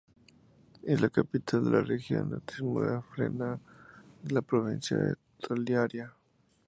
[0.81, 3.59] Es la capital de la región Atsimo-Andrefana
[4.23, 6.11] y de la provincia de Toliara.